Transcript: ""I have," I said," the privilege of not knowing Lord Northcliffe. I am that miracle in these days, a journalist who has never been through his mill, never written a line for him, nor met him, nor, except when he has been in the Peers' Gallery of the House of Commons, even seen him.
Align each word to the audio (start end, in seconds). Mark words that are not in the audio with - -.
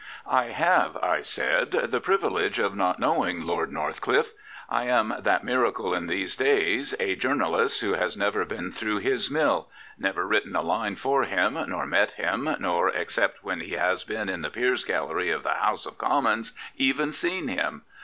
""I 0.25 0.45
have," 0.45 0.97
I 0.97 1.21
said," 1.21 1.69
the 1.91 1.99
privilege 2.01 2.57
of 2.57 2.75
not 2.75 2.97
knowing 2.97 3.43
Lord 3.45 3.71
Northcliffe. 3.71 4.33
I 4.67 4.85
am 4.85 5.13
that 5.19 5.43
miracle 5.43 5.93
in 5.93 6.07
these 6.07 6.35
days, 6.35 6.95
a 6.99 7.15
journalist 7.15 7.81
who 7.81 7.93
has 7.93 8.17
never 8.17 8.43
been 8.43 8.71
through 8.71 8.97
his 8.97 9.29
mill, 9.29 9.69
never 9.99 10.25
written 10.25 10.55
a 10.55 10.63
line 10.63 10.95
for 10.95 11.25
him, 11.25 11.55
nor 11.67 11.85
met 11.85 12.13
him, 12.13 12.49
nor, 12.57 12.89
except 12.89 13.43
when 13.43 13.59
he 13.59 13.73
has 13.73 14.03
been 14.03 14.27
in 14.27 14.41
the 14.41 14.49
Peers' 14.49 14.85
Gallery 14.85 15.29
of 15.29 15.43
the 15.43 15.53
House 15.53 15.85
of 15.85 15.99
Commons, 15.99 16.53
even 16.75 17.11
seen 17.11 17.47
him. 17.47 17.83